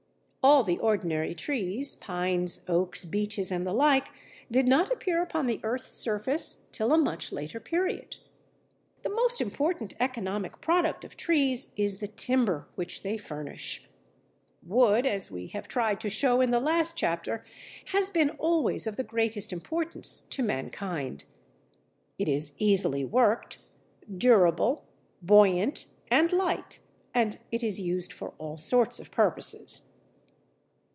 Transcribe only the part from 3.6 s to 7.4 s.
the like, did not appear upon the earth's surface till a much